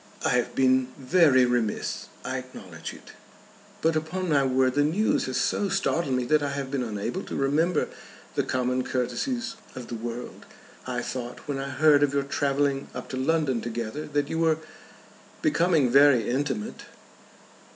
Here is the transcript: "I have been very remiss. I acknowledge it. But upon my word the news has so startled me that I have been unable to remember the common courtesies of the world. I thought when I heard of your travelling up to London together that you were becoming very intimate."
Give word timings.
"I 0.25 0.29
have 0.29 0.55
been 0.55 0.87
very 0.97 1.45
remiss. 1.45 2.07
I 2.25 2.39
acknowledge 2.39 2.91
it. 2.91 3.11
But 3.83 3.95
upon 3.95 4.29
my 4.29 4.43
word 4.43 4.73
the 4.73 4.81
news 4.83 5.25
has 5.27 5.37
so 5.37 5.69
startled 5.69 6.15
me 6.15 6.23
that 6.25 6.41
I 6.41 6.49
have 6.53 6.71
been 6.71 6.81
unable 6.81 7.21
to 7.21 7.35
remember 7.35 7.87
the 8.33 8.41
common 8.41 8.83
courtesies 8.83 9.57
of 9.75 9.89
the 9.89 9.93
world. 9.95 10.47
I 10.87 11.03
thought 11.03 11.47
when 11.47 11.59
I 11.59 11.69
heard 11.69 12.01
of 12.01 12.15
your 12.15 12.23
travelling 12.23 12.87
up 12.95 13.09
to 13.09 13.15
London 13.15 13.61
together 13.61 14.07
that 14.07 14.27
you 14.27 14.39
were 14.39 14.57
becoming 15.43 15.91
very 15.91 16.27
intimate." 16.27 16.85